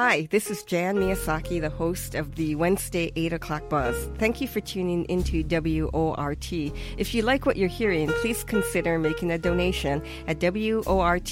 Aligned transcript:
Hi, 0.00 0.28
this 0.30 0.48
is 0.48 0.62
Jan 0.62 0.94
Miyasaki, 0.94 1.60
the 1.60 1.70
host 1.70 2.14
of 2.14 2.36
the 2.36 2.54
Wednesday 2.54 3.10
8 3.16 3.32
o'clock 3.32 3.68
buzz. 3.68 3.96
Thank 4.16 4.40
you 4.40 4.46
for 4.46 4.60
tuning 4.60 5.04
into 5.06 5.42
WORT. 5.42 6.52
If 6.96 7.12
you 7.16 7.22
like 7.22 7.46
what 7.46 7.56
you're 7.56 7.68
hearing, 7.68 8.06
please 8.20 8.44
consider 8.44 9.00
making 9.00 9.32
a 9.32 9.38
donation 9.38 10.00
at 10.28 10.38
wortfm.org 10.38 11.24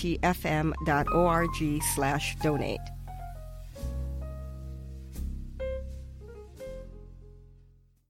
slash 1.95 2.37
donate. 2.43 2.81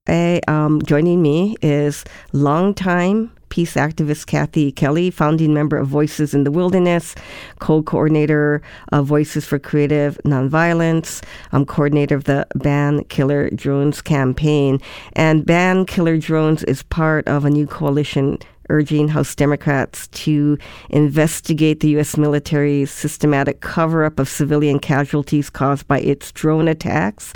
Hey, 0.07 0.41
um, 0.47 0.81
joining 0.81 1.21
me 1.21 1.55
is 1.61 2.03
longtime 2.33 3.36
peace 3.49 3.75
activist 3.75 4.27
Kathy 4.27 4.71
Kelly, 4.71 5.09
founding 5.09 5.53
member 5.53 5.77
of 5.77 5.87
Voices 5.87 6.33
in 6.33 6.43
the 6.43 6.51
Wilderness, 6.51 7.15
co 7.59 7.81
coordinator 7.81 8.61
of 8.91 9.05
Voices 9.05 9.45
for 9.45 9.59
Creative 9.59 10.17
Nonviolence, 10.25 11.23
I'm 11.51 11.65
coordinator 11.65 12.15
of 12.15 12.25
the 12.25 12.47
Ban 12.55 13.03
Killer 13.05 13.49
Drones 13.51 14.01
campaign. 14.01 14.79
And 15.13 15.45
Ban 15.45 15.85
Killer 15.85 16.17
Drones 16.17 16.63
is 16.63 16.83
part 16.83 17.27
of 17.27 17.45
a 17.45 17.49
new 17.49 17.67
coalition 17.67 18.39
urging 18.69 19.07
House 19.07 19.35
Democrats 19.35 20.07
to 20.09 20.57
investigate 20.89 21.79
the 21.79 21.89
U.S. 21.91 22.17
military's 22.17 22.91
systematic 22.91 23.61
cover 23.61 24.03
up 24.03 24.19
of 24.19 24.27
civilian 24.27 24.79
casualties 24.79 25.49
caused 25.49 25.87
by 25.87 25.99
its 25.99 26.31
drone 26.31 26.67
attacks 26.67 27.33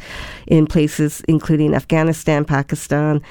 in 0.47 0.67
places 0.67 1.21
including 1.27 1.73
Afghanistan, 1.73 2.45
Pakistan, 2.45 3.21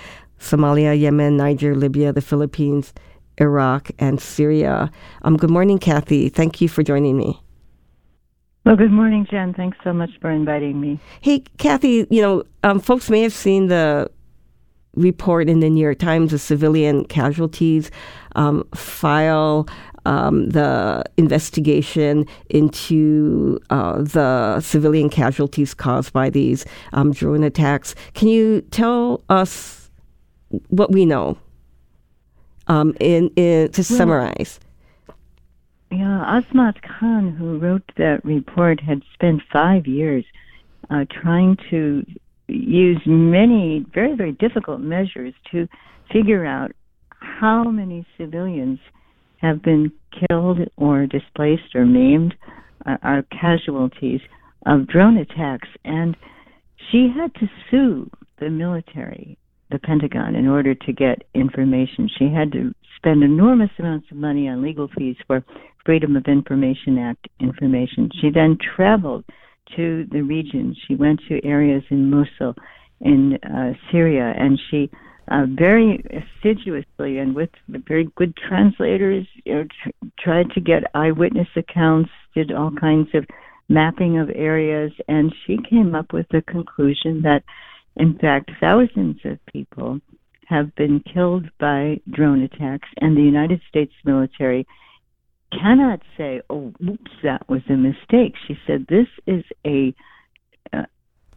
Somalia, 0.41 0.99
Yemen, 0.99 1.37
Niger, 1.37 1.77
Libya, 1.77 2.13
the 2.13 2.21
Philippines, 2.21 2.93
Iraq, 3.39 3.91
and 3.99 4.21
Syria. 4.21 4.91
Um, 5.23 5.37
good 5.37 5.51
morning, 5.51 5.79
Kathy. 5.79 6.29
Thank 6.29 6.61
you 6.61 6.69
for 6.69 6.83
joining 6.83 7.17
me. 7.17 7.41
Well, 8.65 8.77
good 8.77 8.93
morning, 8.93 9.27
Jen. 9.31 9.55
Thanks 9.55 9.79
so 9.83 9.93
much 9.93 10.11
for 10.21 10.31
inviting 10.31 10.81
me. 10.81 11.01
Hey, 11.23 11.45
Kathy, 11.59 12.07
you 12.11 12.21
know, 12.21 12.45
um, 12.63 12.79
folks 12.79 13.09
may 13.09 13.23
have 13.23 13.33
seen 13.33 13.69
the 13.69 14.11
report 14.95 15.49
in 15.49 15.61
the 15.61 15.71
New 15.71 15.81
York 15.81 15.99
Times 15.99 16.33
of 16.33 16.41
civilian 16.41 17.05
casualties 17.05 17.91
um, 18.37 18.65
file. 18.75 19.69
Um, 20.07 20.49
the 20.49 21.05
investigation 21.19 22.27
into 22.49 23.61
uh, 23.69 24.01
the 24.01 24.59
civilian 24.61 25.11
casualties 25.11 25.75
caused 25.75 26.15
by 26.15 26.31
these 26.31 26.65
um, 26.95 27.13
drone 27.13 27.45
attacks. 27.45 27.95
Can 28.15 28.29
you 28.29 28.63
tell 28.71 29.23
us 29.29 29.80
what 30.69 30.91
we 30.93 31.07
know 31.07 31.39
um, 32.67 32.95
in, 33.01 33.31
in, 33.37 33.71
to 33.73 33.81
well, 33.81 33.99
summarize. 33.99 34.61
Yeah, 35.91 36.41
Azmat 36.41 36.83
Khan, 36.83 37.35
who 37.37 37.59
wrote 37.59 37.83
that 37.97 38.25
report, 38.25 38.81
had 38.81 39.03
spent 39.13 39.43
five 39.53 39.87
years 39.87 40.25
uh, 40.89 41.05
trying 41.11 41.57
to 41.71 42.05
use 42.47 43.01
many 43.07 43.85
very, 43.93 44.15
very 44.15 44.33
difficult 44.33 44.81
measures 44.81 45.35
to 45.51 45.69
figure 46.13 46.45
out 46.45 46.73
how 47.11 47.65
many 47.65 48.07
civilians 48.17 48.79
have 49.39 49.63
been 49.63 49.93
killed 50.29 50.59
or 50.77 51.07
displaced 51.07 51.75
or 51.75 51.87
maimed, 51.87 52.35
uh, 52.87 52.97
are 53.03 53.23
casualties 53.23 54.21
of 54.67 54.87
drone 54.87 55.17
attacks. 55.17 55.69
And 55.85 56.17
she 56.91 57.09
had 57.15 57.35
to 57.37 57.49
sue 57.71 58.11
the 58.39 58.51
military 58.51 59.39
the 59.71 59.79
Pentagon 59.79 60.35
in 60.35 60.47
order 60.47 60.75
to 60.75 60.93
get 60.93 61.23
information. 61.35 62.09
She 62.19 62.29
had 62.29 62.53
to 62.53 62.75
spend 62.97 63.23
enormous 63.23 63.71
amounts 63.79 64.11
of 64.11 64.17
money 64.17 64.49
on 64.49 64.63
legal 64.63 64.89
fees 64.97 65.17
for 65.27 65.45
Freedom 65.85 66.17
of 66.17 66.27
Information 66.27 66.99
Act 66.99 67.29
information. 67.41 68.11
She 68.21 68.31
then 68.31 68.59
traveled 68.77 69.25
to 69.77 70.07
the 70.11 70.23
region. 70.23 70.77
She 70.87 70.95
went 70.95 71.21
to 71.29 71.45
areas 71.45 71.83
in 71.91 72.11
Mosul, 72.11 72.55
in 73.01 73.39
uh, 73.45 73.73
Syria, 73.91 74.35
and 74.37 74.61
she 74.71 74.91
uh, 75.31 75.47
very 75.49 76.05
assiduously 76.11 77.19
and 77.19 77.35
with 77.35 77.51
very 77.69 78.09
good 78.17 78.35
translators 78.37 79.27
you 79.45 79.55
know, 79.55 79.65
tr- 79.83 80.07
tried 80.19 80.51
to 80.51 80.61
get 80.61 80.83
eyewitness 80.95 81.49
accounts, 81.57 82.11
did 82.35 82.53
all 82.53 82.73
kinds 82.81 83.09
of 83.15 83.25
mapping 83.69 84.19
of 84.19 84.29
areas, 84.35 84.91
and 85.07 85.33
she 85.47 85.57
came 85.69 85.95
up 85.95 86.13
with 86.13 86.27
the 86.31 86.43
conclusion 86.43 87.23
that 87.23 87.43
in 87.97 88.19
fact, 88.19 88.51
thousands 88.61 89.19
of 89.25 89.45
people 89.47 90.01
have 90.47 90.75
been 90.75 91.01
killed 91.01 91.49
by 91.59 92.01
drone 92.11 92.43
attacks, 92.43 92.89
and 93.01 93.17
the 93.17 93.23
United 93.23 93.61
States 93.69 93.93
military 94.05 94.67
cannot 95.53 96.01
say, 96.17 96.41
"Oh, 96.51 96.73
oops, 96.83 97.11
that 97.23 97.49
was 97.49 97.63
a 97.69 97.77
mistake." 97.77 98.35
She 98.47 98.59
said, 98.67 98.87
"This 98.87 99.09
is 99.27 99.45
a 99.65 99.95
a, 100.73 100.87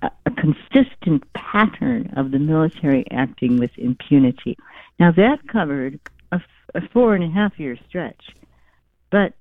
a 0.01 0.31
consistent 0.31 1.31
pattern 1.33 2.13
of 2.15 2.31
the 2.31 2.39
military 2.39 3.05
acting 3.11 3.57
with 3.57 3.71
impunity." 3.77 4.57
Now 4.99 5.11
that 5.11 5.47
covered 5.47 5.99
a, 6.31 6.41
a 6.75 6.81
four 6.89 7.15
and 7.15 7.23
a 7.23 7.29
half 7.29 7.59
year 7.59 7.77
stretch, 7.87 8.23
but 9.09 9.33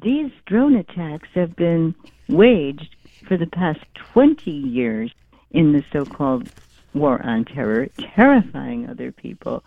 these 0.00 0.30
drone 0.46 0.76
attacks 0.76 1.28
have 1.34 1.56
been 1.56 1.94
waged 2.28 2.96
for 3.26 3.36
the 3.36 3.46
past 3.46 3.80
20 4.12 4.50
years 4.50 5.12
in 5.56 5.72
the 5.72 5.82
so-called 5.90 6.48
war 6.92 7.20
on 7.24 7.46
terror, 7.46 7.88
terrifying 8.14 8.88
other 8.88 9.10
people, 9.10 9.64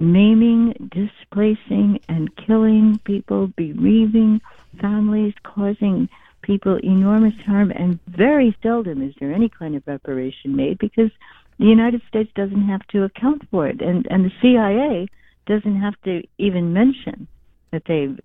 maiming, 0.00 0.72
displacing, 0.90 2.00
and 2.08 2.34
killing 2.36 2.98
people, 3.04 3.48
bereaving 3.48 4.40
families, 4.80 5.34
causing 5.42 6.08
people 6.40 6.78
enormous 6.82 7.34
harm, 7.46 7.70
and 7.70 7.98
very 8.06 8.56
seldom 8.62 9.02
is 9.02 9.14
there 9.20 9.32
any 9.32 9.48
kind 9.48 9.76
of 9.76 9.82
reparation 9.86 10.56
made 10.56 10.78
because 10.78 11.10
the 11.58 11.66
United 11.66 12.00
States 12.08 12.30
doesn't 12.34 12.66
have 12.66 12.86
to 12.88 13.04
account 13.04 13.42
for 13.50 13.68
it, 13.68 13.80
and 13.80 14.06
and 14.10 14.24
the 14.24 14.32
CIA 14.40 15.06
doesn't 15.46 15.80
have 15.80 15.94
to 16.04 16.22
even 16.38 16.72
mention 16.72 17.28
that 17.72 17.84
they've 17.86 18.18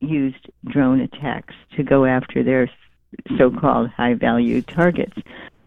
used 0.00 0.50
drone 0.66 1.00
attacks 1.00 1.54
to 1.76 1.82
go 1.82 2.04
after 2.04 2.42
their 2.42 2.70
so-called 3.38 3.88
high-value 3.88 4.60
targets. 4.62 5.16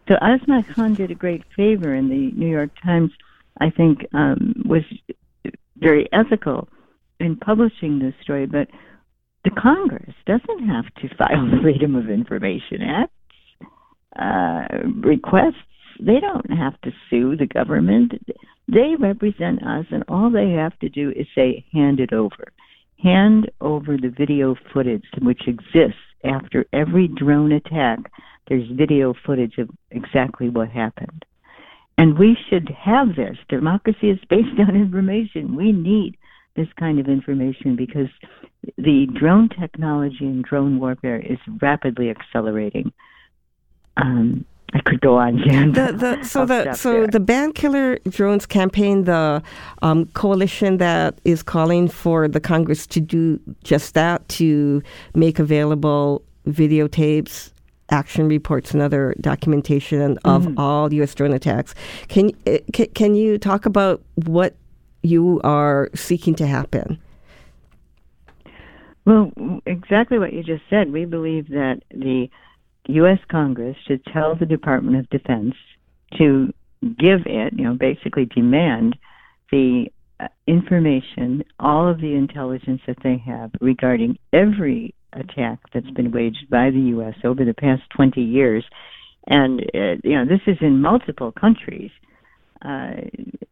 So 0.10 0.16
Azmat 0.16 0.74
Khan 0.74 0.96
did 0.96 1.12
a 1.12 1.16
great 1.16 1.44
favor, 1.56 1.94
and 1.94 2.10
the 2.10 2.32
New 2.36 2.50
York 2.50 2.72
Times, 2.84 3.12
I 3.62 3.70
think, 3.70 4.00
um, 4.12 4.56
was 4.66 4.82
very 5.78 6.10
ethical 6.12 6.68
in 7.20 7.36
publishing 7.36 8.00
this 8.00 8.16
story. 8.24 8.48
But 8.48 8.70
the 9.44 9.52
Congress 9.52 10.16
doesn't 10.26 10.68
have 10.68 10.86
to 10.96 11.16
file 11.16 11.46
the 11.46 11.60
Freedom 11.62 11.96
of 11.96 12.10
Information 12.10 12.82
Act 12.82 13.14
uh, 14.20 14.90
requests. 15.08 15.62
They 16.00 16.20
don't 16.20 16.58
have 16.58 16.82
to 16.82 16.92
sue 17.12 17.36
the 17.36 17.46
government. 17.46 18.14
They 18.68 18.96
represent 19.00 19.62
us, 19.62 19.86
and 19.92 20.04
all 20.08 20.32
they 20.32 20.54
have 20.54 20.78
to 20.80 20.90
do 20.90 21.12
is 21.12 21.28
say, 21.36 21.66
hand 21.72 22.00
it 22.00 22.14
over. 22.14 22.52
Hand 23.04 23.52
over 23.62 23.96
the 23.96 24.10
video 24.18 24.56
footage 24.74 25.06
which 25.22 25.42
exists 25.48 26.02
after 26.24 26.66
every 26.74 27.08
drone 27.08 27.52
attack 27.52 28.00
there's 28.50 28.68
video 28.72 29.14
footage 29.26 29.58
of 29.58 29.70
exactly 29.92 30.50
what 30.50 30.70
happened. 30.70 31.24
And 31.98 32.18
we 32.18 32.36
should 32.50 32.70
have 32.70 33.16
this. 33.16 33.38
Democracy 33.48 34.10
is 34.10 34.20
based 34.30 34.60
on 34.60 34.76
information. 34.76 35.56
We 35.56 35.72
need 35.72 36.18
this 36.56 36.68
kind 36.78 37.00
of 37.00 37.08
information 37.08 37.76
because 37.76 38.10
the 38.78 39.08
drone 39.14 39.50
technology 39.50 40.26
and 40.26 40.44
drone 40.44 40.80
warfare 40.80 41.20
is 41.20 41.38
rapidly 41.62 42.10
accelerating. 42.10 42.92
Um, 43.98 44.46
I 44.74 44.82
could 44.82 45.02
go 45.02 45.18
on, 45.18 45.42
Jan. 45.46 45.72
The, 45.72 45.94
the, 45.94 46.24
so 46.24 46.46
the 46.46 46.74
so 46.74 46.92
there. 46.92 47.08
the 47.08 47.20
Ban 47.20 47.54
Killer 47.54 47.98
Drones 48.08 48.46
campaign, 48.46 49.06
the 49.06 49.42
um, 49.82 50.06
coalition 50.08 50.78
that 50.78 51.20
is 51.26 51.42
calling 51.42 51.88
for 51.88 52.28
the 52.28 52.40
Congress 52.40 52.86
to 52.88 53.00
do 53.00 53.40
just 53.64 53.94
that, 53.96 54.28
to 54.30 54.84
make 55.16 55.40
available 55.40 56.24
videotapes 56.48 57.52
action 57.90 58.28
reports 58.28 58.72
and 58.72 58.82
other 58.82 59.16
documentation 59.22 60.18
of 60.26 60.44
mm-hmm. 60.44 60.60
all 60.60 60.94
U.S. 60.94 61.14
drone 61.16 61.34
attacks. 61.34 61.74
Can, 62.08 62.32
eh, 62.46 62.60
can 62.74 62.88
can 62.88 63.16
you 63.16 63.38
talk 63.38 63.66
about 63.66 64.02
what 64.26 64.56
you 65.02 65.40
are 65.44 65.90
seeking 65.96 66.36
to 66.36 66.48
happen? 66.48 67.00
Well, 69.06 69.32
exactly 69.66 70.20
what 70.20 70.34
you 70.34 70.44
just 70.44 70.64
said. 70.70 70.92
We 70.92 71.06
believe 71.06 71.50
that 71.50 71.82
the 71.92 72.30
U.S. 72.90 73.20
Congress 73.30 73.78
should 73.88 74.04
tell 74.06 74.36
the 74.36 74.46
Department 74.46 74.98
of 74.98 75.10
Defense 75.10 75.56
to 76.18 76.54
give 76.82 77.22
it, 77.26 77.54
you 77.54 77.64
know, 77.64 77.74
basically 77.74 78.26
demand 78.26 78.96
the 79.52 79.92
uh, 80.20 80.28
information, 80.48 81.44
all 81.60 81.88
of 81.88 82.02
the 82.02 82.14
intelligence 82.14 82.82
that 82.88 82.98
they 83.04 83.18
have 83.18 83.52
regarding 83.62 84.18
every 84.34 84.94
attack 85.14 85.60
that's 85.74 85.90
been 85.92 86.12
waged 86.12 86.50
by 86.50 86.70
the 86.70 86.80
U.S. 86.96 87.16
over 87.24 87.46
the 87.46 87.54
past 87.54 87.84
20 87.96 88.22
years. 88.22 88.64
And, 89.28 89.62
uh, 89.74 89.96
you 90.04 90.16
know, 90.16 90.26
this 90.26 90.42
is 90.48 90.58
in 90.62 90.82
multiple 90.82 91.32
countries 91.32 91.92
uh, 92.64 92.92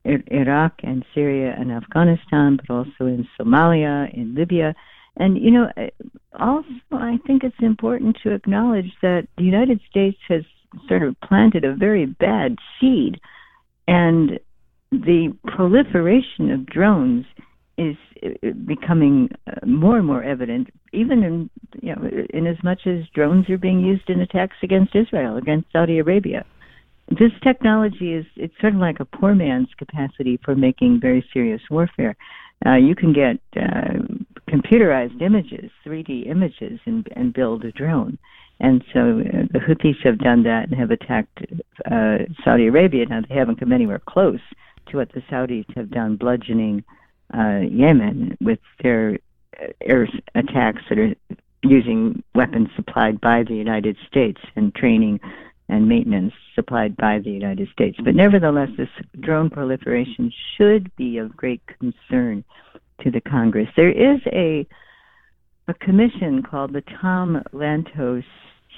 Iraq 0.05 0.73
and 0.83 1.05
Syria 1.13 1.55
and 1.57 1.71
Afghanistan, 1.71 2.57
but 2.57 2.73
also 2.73 3.05
in 3.05 3.27
Somalia, 3.39 4.13
in 4.13 4.35
Libya. 4.35 4.75
And, 5.15 5.37
you 5.37 5.51
know, 5.51 5.71
also, 6.39 6.67
I 6.91 7.17
think 7.25 7.43
it's 7.43 7.55
important 7.59 8.17
to 8.23 8.33
acknowledge 8.33 8.91
that 9.01 9.27
the 9.37 9.43
United 9.43 9.79
States 9.89 10.17
has 10.27 10.43
sort 10.87 11.03
of 11.03 11.19
planted 11.21 11.63
a 11.63 11.75
very 11.75 12.05
bad 12.05 12.57
seed. 12.79 13.19
And 13.87 14.39
the 14.91 15.35
proliferation 15.45 16.51
of 16.51 16.65
drones 16.65 17.25
is 17.77 17.95
uh, 18.23 18.49
becoming 18.65 19.29
uh, 19.47 19.65
more 19.65 19.97
and 19.97 20.05
more 20.05 20.23
evident, 20.23 20.69
even 20.93 21.23
in 21.23 21.49
you 21.81 21.95
know, 21.95 22.09
in 22.33 22.47
as 22.47 22.57
much 22.63 22.81
as 22.85 23.05
drones 23.13 23.49
are 23.49 23.57
being 23.57 23.79
used 23.79 24.09
in 24.09 24.21
attacks 24.21 24.57
against 24.63 24.95
Israel, 24.95 25.37
against 25.37 25.71
Saudi 25.71 25.99
Arabia. 25.99 26.45
This 27.09 27.31
technology 27.43 28.13
is 28.13 28.25
it's 28.35 28.53
sort 28.59 28.73
of 28.73 28.79
like 28.79 28.99
a 28.99 29.05
poor 29.05 29.33
man's 29.33 29.69
capacity 29.77 30.39
for 30.43 30.55
making 30.55 30.99
very 31.01 31.25
serious 31.31 31.61
warfare. 31.69 32.15
Uh, 32.65 32.75
you 32.75 32.95
can 32.95 33.13
get 33.13 33.37
uh, 33.55 33.93
computerized 34.49 35.21
images, 35.21 35.69
3D 35.85 36.27
images, 36.27 36.79
and, 36.85 37.07
and 37.15 37.33
build 37.33 37.63
a 37.63 37.71
drone. 37.71 38.17
And 38.59 38.83
so 38.91 38.99
uh, 38.99 39.45
the 39.53 39.59
Houthis 39.59 40.03
have 40.03 40.17
done 40.17 40.43
that 40.43 40.69
and 40.69 40.79
have 40.79 40.89
attacked 40.89 41.45
uh, 41.85 42.25
Saudi 42.43 42.67
Arabia. 42.67 43.05
Now 43.05 43.21
they 43.27 43.35
haven't 43.35 43.59
come 43.59 43.71
anywhere 43.71 44.01
close 44.05 44.39
to 44.89 44.97
what 44.97 45.11
the 45.13 45.21
Saudis 45.31 45.65
have 45.75 45.91
done, 45.91 46.15
bludgeoning 46.15 46.83
uh, 47.33 47.59
Yemen 47.69 48.37
with 48.41 48.59
their 48.81 49.17
air 49.81 50.07
attacks 50.35 50.81
that 50.89 50.99
are 50.99 51.15
using 51.63 52.23
weapons 52.35 52.69
supplied 52.75 53.19
by 53.19 53.43
the 53.43 53.55
United 53.55 53.97
States 54.07 54.39
and 54.55 54.73
training 54.75 55.19
and 55.69 55.89
maintenance 55.89 56.33
supplied 56.55 56.95
by 56.95 57.19
the 57.19 57.29
United 57.29 57.67
States. 57.69 57.97
But 58.03 58.15
nevertheless, 58.15 58.69
this 58.77 58.89
drone 59.19 59.49
proliferation 59.49 60.31
should 60.55 60.95
be 60.95 61.17
of 61.17 61.35
great 61.35 61.61
concern 61.79 62.43
to 63.01 63.11
the 63.11 63.21
Congress. 63.21 63.67
There 63.75 63.91
is 63.91 64.21
a 64.27 64.67
a 65.69 65.73
commission 65.73 66.43
called 66.43 66.71
the 66.71 66.83
Tom 67.01 67.43
Lantos 67.51 68.23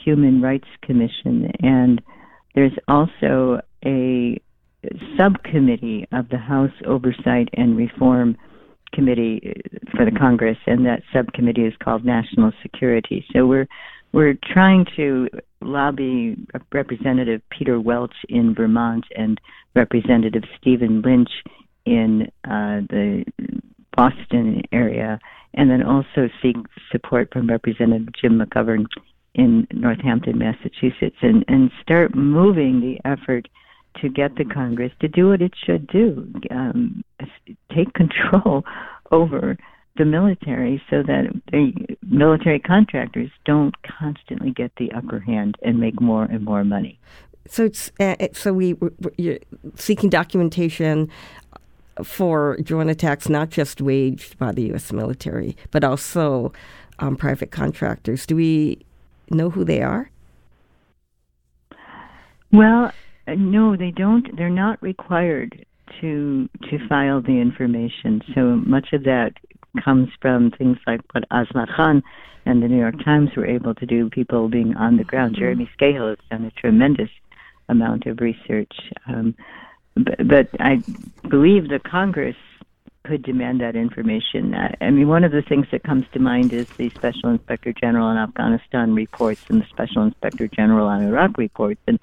Human 0.04 0.42
Rights 0.42 0.68
Commission, 0.82 1.52
and 1.60 2.02
there's 2.56 2.74
also 2.88 3.62
a 3.86 4.42
subcommittee 5.18 6.08
of 6.12 6.30
the 6.30 6.38
House 6.38 6.72
Oversight 6.86 7.50
and 7.54 7.78
Reform 7.78 8.38
Committee 8.94 9.54
for 9.96 10.06
the 10.06 10.12
Congress, 10.12 10.58
and 10.66 10.86
that 10.86 11.04
subcommittee 11.14 11.66
is 11.66 11.74
called 11.84 12.06
National 12.06 12.52
Security. 12.62 13.26
So 13.34 13.46
we're 13.46 13.68
we're 14.12 14.38
trying 14.54 14.86
to 14.96 15.30
lobby 15.62 16.36
Representative 16.72 17.42
Peter 17.52 17.80
Welch 17.80 18.16
in 18.28 18.56
Vermont 18.56 19.06
and 19.16 19.40
Representative 19.76 20.44
Stephen 20.60 21.02
Lynch 21.02 21.30
in 21.86 22.24
uh, 22.46 22.82
the 22.90 23.24
Boston 23.96 24.64
area, 24.72 25.20
and 25.54 25.70
then 25.70 25.84
also 25.84 26.30
seek 26.42 26.56
support 26.92 27.32
from 27.32 27.48
Representative 27.48 28.08
Jim 28.20 28.40
McGovern 28.40 28.86
in 29.36 29.68
Northampton, 29.72 30.38
Massachusetts, 30.38 31.18
and, 31.22 31.46
and 31.48 31.70
start 31.82 32.16
moving 32.16 32.82
the 32.82 32.98
effort 33.08 33.48
to 34.02 34.10
get 34.10 34.36
the 34.36 34.46
Congress 34.46 34.92
to 35.02 35.08
do 35.08 35.30
what 35.30 35.42
it 35.42 35.54
should 35.66 35.88
do, 35.88 36.32
um, 36.52 37.04
take 37.74 37.94
control 37.94 38.64
over 39.12 39.58
the 39.98 40.06
military 40.06 40.82
so 40.90 41.04
that 41.04 41.26
the 41.52 41.74
military 42.04 42.60
contractors 42.60 43.30
don't 43.46 43.76
constantly 43.84 44.52
get 44.52 44.72
the 44.78 44.92
upper 44.94 45.20
hand 45.20 45.56
and 45.62 45.80
make 45.80 46.00
more 46.00 46.24
and 46.24 46.46
more 46.46 46.64
money. 46.64 47.00
So 47.48 47.66
it's 47.66 47.92
uh, 48.00 48.16
so 48.34 48.54
we 48.54 48.76
you're 49.18 49.40
seeking 49.76 50.10
documentation 50.10 51.10
for 52.04 52.58
drone 52.64 52.88
attacks 52.88 53.28
not 53.28 53.50
just 53.50 53.82
waged 53.82 54.38
by 54.38 54.54
the 54.54 54.64
U.S. 54.68 54.94
military 54.94 55.58
but 55.72 55.84
also 55.84 56.54
um, 57.00 57.16
private 57.16 57.52
contractors. 57.52 58.26
Do 58.26 58.36
we 58.36 58.80
know 59.30 59.50
who 59.50 59.66
they 59.66 59.82
are? 59.82 60.10
Well, 62.52 62.92
no, 63.36 63.76
they 63.76 63.92
don't. 63.92 64.36
They're 64.36 64.50
not 64.50 64.82
required 64.82 65.66
to 66.02 66.50
to 66.70 66.88
file 66.88 67.22
the 67.22 67.40
information. 67.40 68.22
So 68.36 68.56
much 68.56 68.94
of 68.94 69.04
that 69.04 69.34
comes 69.84 70.10
from 70.22 70.52
things 70.52 70.78
like 70.88 71.02
what 71.12 71.28
Azmat 71.30 71.76
Khan 71.76 72.04
and 72.46 72.64
the 72.64 72.68
New 72.68 72.80
York 72.80 73.04
Times 73.04 73.30
were 73.36 73.46
able 73.46 73.76
to 73.76 73.86
do. 73.86 74.10
People 74.10 74.50
being 74.50 74.76
on 74.76 74.98
the 74.98 75.04
ground. 75.04 75.34
Mm-hmm. 75.34 75.42
Jeremy 75.42 75.70
Scahill 75.78 76.10
has 76.10 76.18
done 76.30 76.46
a 76.46 76.52
tremendous 76.52 77.10
amount 77.68 78.06
of 78.06 78.20
research. 78.20 78.74
Um, 79.08 79.36
but, 79.96 80.28
but 80.28 80.50
I 80.60 80.82
believe 81.28 81.70
the 81.70 81.80
Congress 81.80 82.36
could 83.06 83.24
demand 83.24 83.62
that 83.62 83.76
information. 83.76 84.54
I 84.54 84.90
mean, 84.90 85.08
one 85.08 85.24
of 85.24 85.32
the 85.32 85.42
things 85.42 85.68
that 85.72 85.84
comes 85.84 86.06
to 86.14 86.20
mind 86.20 86.54
is 86.54 86.68
the 86.78 86.90
Special 86.90 87.30
Inspector 87.30 87.72
General 87.74 88.08
on 88.08 88.18
Afghanistan 88.18 88.94
reports 88.94 89.44
and 89.50 89.62
the 89.62 89.68
Special 89.68 90.04
Inspector 90.04 90.48
General 90.50 90.88
on 90.88 91.04
Iraq 91.04 91.38
reports, 91.38 91.82
and 91.88 92.00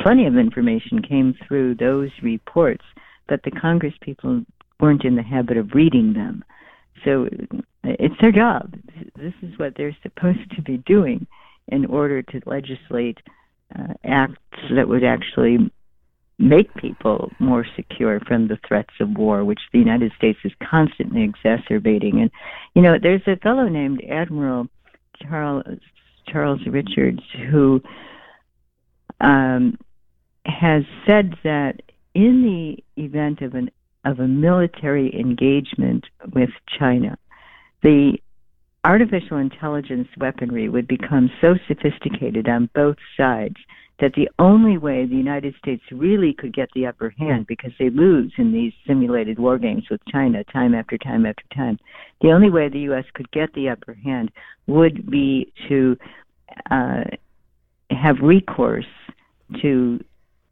plenty 0.00 0.26
of 0.26 0.36
information 0.36 1.02
came 1.02 1.34
through 1.46 1.76
those 1.76 2.10
reports, 2.22 2.84
but 3.28 3.42
the 3.42 3.50
Congress 3.50 3.94
people 4.00 4.42
weren't 4.80 5.04
in 5.04 5.16
the 5.16 5.22
habit 5.22 5.56
of 5.56 5.74
reading 5.74 6.12
them. 6.12 6.44
So 7.04 7.28
it's 7.84 8.14
their 8.20 8.32
job. 8.32 8.74
This 9.16 9.34
is 9.42 9.58
what 9.58 9.74
they're 9.76 9.96
supposed 10.02 10.50
to 10.56 10.62
be 10.62 10.78
doing 10.78 11.26
in 11.68 11.84
order 11.86 12.22
to 12.22 12.40
legislate 12.46 13.18
uh, 13.78 13.94
acts 14.04 14.38
that 14.74 14.88
would 14.88 15.04
actually 15.04 15.70
make 16.38 16.72
people 16.74 17.30
more 17.40 17.66
secure 17.76 18.20
from 18.20 18.48
the 18.48 18.58
threats 18.66 18.94
of 19.00 19.10
war, 19.16 19.44
which 19.44 19.60
the 19.72 19.78
United 19.78 20.12
States 20.16 20.38
is 20.44 20.52
constantly 20.70 21.22
exacerbating. 21.22 22.20
And 22.20 22.30
you 22.74 22.82
know, 22.82 22.96
there's 23.00 23.26
a 23.26 23.36
fellow 23.36 23.68
named 23.68 24.02
Admiral 24.08 24.68
Charles 25.22 25.64
Charles 26.28 26.60
Richards 26.66 27.22
who 27.50 27.82
um, 29.20 29.76
has 30.48 30.82
said 31.06 31.34
that 31.44 31.80
in 32.14 32.42
the 32.42 33.02
event 33.02 33.42
of 33.42 33.54
an 33.54 33.70
of 34.04 34.20
a 34.20 34.28
military 34.28 35.14
engagement 35.18 36.06
with 36.32 36.50
China, 36.78 37.18
the 37.82 38.16
artificial 38.84 39.36
intelligence 39.36 40.08
weaponry 40.16 40.68
would 40.68 40.88
become 40.88 41.30
so 41.40 41.56
sophisticated 41.66 42.48
on 42.48 42.70
both 42.74 42.96
sides 43.16 43.56
that 44.00 44.14
the 44.14 44.28
only 44.38 44.78
way 44.78 45.04
the 45.04 45.16
United 45.16 45.54
States 45.56 45.82
really 45.90 46.32
could 46.32 46.54
get 46.54 46.68
the 46.74 46.86
upper 46.86 47.10
hand, 47.18 47.46
because 47.48 47.72
they 47.78 47.90
lose 47.90 48.32
in 48.38 48.52
these 48.52 48.72
simulated 48.86 49.38
war 49.38 49.58
games 49.58 49.84
with 49.90 50.00
China 50.06 50.44
time 50.44 50.74
after 50.74 50.96
time 50.96 51.26
after 51.26 51.42
time, 51.54 51.78
the 52.22 52.30
only 52.30 52.48
way 52.48 52.68
the 52.68 52.80
U.S. 52.80 53.04
could 53.14 53.30
get 53.32 53.52
the 53.54 53.68
upper 53.68 53.94
hand 53.94 54.30
would 54.68 55.10
be 55.10 55.52
to 55.68 55.96
uh, 56.70 57.04
have 57.90 58.16
recourse 58.22 58.86
to 59.60 59.98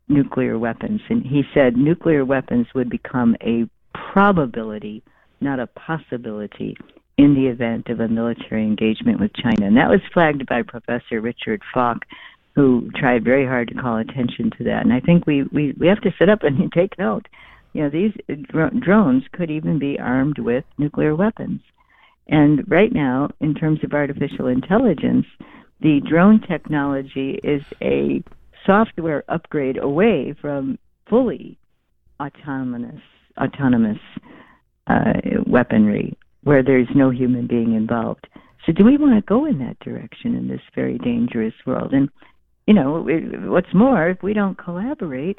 nuclear 0.08 0.58
weapons. 0.58 1.00
And 1.08 1.24
he 1.24 1.42
said 1.54 1.76
nuclear 1.76 2.24
weapons 2.24 2.66
would 2.74 2.90
become 2.90 3.36
a 3.40 3.68
probability, 4.12 5.02
not 5.40 5.60
a 5.60 5.66
possibility, 5.66 6.76
in 7.18 7.34
the 7.34 7.46
event 7.46 7.88
of 7.88 8.00
a 8.00 8.08
military 8.08 8.62
engagement 8.62 9.18
with 9.18 9.32
China. 9.34 9.66
And 9.66 9.76
that 9.76 9.88
was 9.88 10.00
flagged 10.12 10.46
by 10.46 10.62
Professor 10.62 11.20
Richard 11.20 11.62
Falk 11.72 12.04
who 12.56 12.90
tried 12.96 13.22
very 13.22 13.46
hard 13.46 13.68
to 13.68 13.74
call 13.74 13.98
attention 13.98 14.50
to 14.56 14.64
that. 14.64 14.82
And 14.82 14.92
I 14.92 14.98
think 15.00 15.26
we, 15.26 15.42
we, 15.52 15.74
we 15.78 15.86
have 15.88 16.00
to 16.00 16.14
sit 16.18 16.30
up 16.30 16.42
and 16.42 16.72
take 16.74 16.98
note. 16.98 17.28
You 17.74 17.82
know, 17.82 17.90
these 17.90 18.12
dr- 18.50 18.80
drones 18.80 19.24
could 19.32 19.50
even 19.50 19.78
be 19.78 20.00
armed 20.00 20.38
with 20.38 20.64
nuclear 20.78 21.14
weapons. 21.14 21.60
And 22.26 22.68
right 22.68 22.92
now, 22.92 23.28
in 23.40 23.54
terms 23.54 23.84
of 23.84 23.92
artificial 23.92 24.46
intelligence, 24.46 25.26
the 25.80 26.00
drone 26.08 26.40
technology 26.40 27.38
is 27.44 27.62
a 27.82 28.24
software 28.66 29.24
upgrade 29.28 29.78
away 29.78 30.34
from 30.40 30.78
fully 31.08 31.58
autonomous 32.20 33.00
autonomous 33.38 33.98
uh, 34.86 35.12
weaponry 35.46 36.16
where 36.42 36.62
there's 36.62 36.88
no 36.94 37.10
human 37.10 37.46
being 37.46 37.74
involved. 37.74 38.26
So, 38.64 38.72
do 38.72 38.84
we 38.84 38.96
want 38.96 39.14
to 39.14 39.20
go 39.26 39.44
in 39.44 39.58
that 39.58 39.78
direction 39.80 40.34
in 40.34 40.48
this 40.48 40.60
very 40.74 40.98
dangerous 40.98 41.54
world? 41.66 41.92
And 41.92 42.08
you 42.66 42.74
know, 42.74 43.06
what's 43.44 43.72
more, 43.74 44.08
if 44.08 44.22
we 44.22 44.32
don't 44.34 44.58
collaborate 44.58 45.38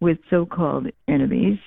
with 0.00 0.18
so-called 0.30 0.86
enemies, 1.08 1.58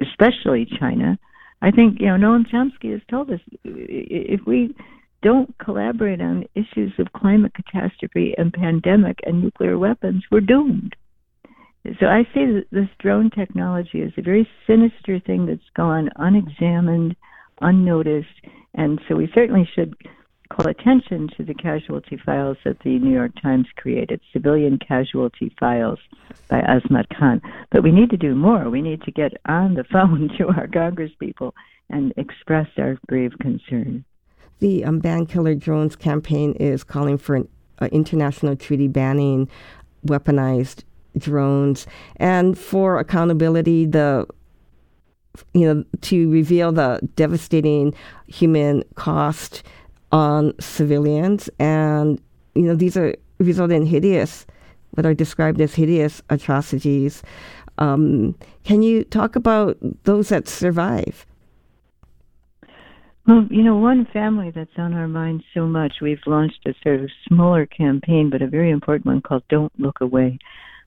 especially 0.00 0.66
China, 0.80 1.16
I 1.62 1.70
think 1.70 2.00
you 2.00 2.06
know 2.06 2.16
Noam 2.16 2.44
Chomsky 2.50 2.92
has 2.92 3.00
told 3.08 3.30
us 3.30 3.40
if 3.64 4.40
we 4.46 4.74
don't 5.22 5.56
collaborate 5.58 6.20
on 6.20 6.46
issues 6.54 6.92
of 6.98 7.12
climate 7.12 7.52
catastrophe 7.54 8.34
and 8.38 8.52
pandemic 8.52 9.18
and 9.24 9.42
nuclear 9.42 9.78
weapons, 9.78 10.24
we're 10.30 10.40
doomed. 10.40 10.94
So 12.00 12.06
I 12.06 12.26
see 12.34 12.60
this 12.70 12.88
drone 12.98 13.30
technology 13.30 14.02
as 14.02 14.12
a 14.16 14.22
very 14.22 14.48
sinister 14.66 15.18
thing 15.20 15.46
that's 15.46 15.70
gone 15.74 16.10
unexamined, 16.16 17.16
unnoticed, 17.60 18.28
and 18.74 19.00
so 19.08 19.16
we 19.16 19.30
certainly 19.34 19.68
should 19.74 19.94
call 20.50 20.66
attention 20.66 21.28
to 21.36 21.44
the 21.44 21.54
casualty 21.54 22.18
files 22.24 22.56
that 22.64 22.78
the 22.80 22.98
New 22.98 23.12
York 23.12 23.32
Times 23.40 23.66
created, 23.76 24.20
civilian 24.32 24.78
casualty 24.78 25.54
files 25.58 25.98
by 26.48 26.60
Azmat 26.60 27.06
Khan. 27.18 27.40
But 27.70 27.82
we 27.82 27.92
need 27.92 28.10
to 28.10 28.16
do 28.16 28.34
more. 28.34 28.70
We 28.70 28.82
need 28.82 29.02
to 29.02 29.12
get 29.12 29.32
on 29.46 29.74
the 29.74 29.84
phone 29.92 30.30
to 30.38 30.48
our 30.48 30.66
Congress 30.66 31.12
people 31.18 31.54
and 31.90 32.12
express 32.16 32.68
our 32.78 32.98
grave 33.08 33.32
concern. 33.40 34.04
The 34.60 34.84
um, 34.84 34.98
Ban 34.98 35.26
Killer 35.26 35.54
Drones 35.54 35.96
campaign 35.96 36.52
is 36.54 36.84
calling 36.84 37.18
for 37.18 37.36
an 37.36 37.48
uh, 37.80 37.88
international 37.92 38.56
treaty 38.56 38.88
banning 38.88 39.48
weaponized 40.06 40.84
drones. 41.16 41.86
And 42.16 42.58
for 42.58 42.98
accountability 42.98 43.86
the 43.86 44.26
you 45.54 45.72
know 45.72 45.84
to 46.00 46.30
reveal 46.30 46.72
the 46.72 46.98
devastating 47.14 47.94
human 48.26 48.82
cost 48.94 49.62
on 50.10 50.52
civilians. 50.60 51.48
And 51.58 52.20
you 52.54 52.62
know 52.62 52.74
these 52.74 52.96
are 52.96 53.14
result 53.38 53.70
in 53.70 53.86
hideous 53.86 54.46
what 54.92 55.06
are 55.06 55.14
described 55.14 55.60
as 55.60 55.74
hideous 55.74 56.22
atrocities. 56.30 57.22
Um, 57.78 58.34
can 58.64 58.82
you 58.82 59.04
talk 59.04 59.36
about 59.36 59.76
those 60.04 60.30
that 60.30 60.48
survive 60.48 61.24
well, 63.28 63.46
you 63.50 63.62
know, 63.62 63.76
one 63.76 64.06
family 64.06 64.50
that's 64.50 64.78
on 64.78 64.94
our 64.94 65.06
minds 65.06 65.44
so 65.52 65.66
much, 65.66 66.00
we've 66.00 66.26
launched 66.26 66.66
a 66.66 66.74
sort 66.82 67.00
of 67.00 67.10
smaller 67.28 67.66
campaign, 67.66 68.30
but 68.30 68.40
a 68.40 68.46
very 68.46 68.70
important 68.70 69.04
one 69.04 69.20
called 69.20 69.42
Don't 69.50 69.72
Look 69.78 70.00
Away. 70.00 70.38